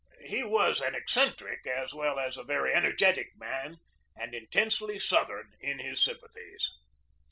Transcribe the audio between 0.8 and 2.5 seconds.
an eccentric as well as a